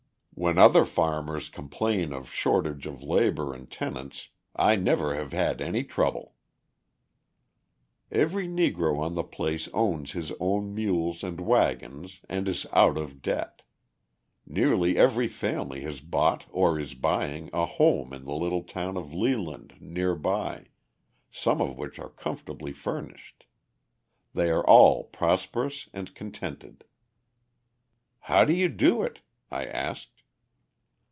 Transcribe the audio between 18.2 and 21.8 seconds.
the little town of Leland, nearby, some of